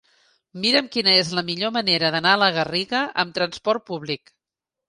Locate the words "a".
2.39-2.39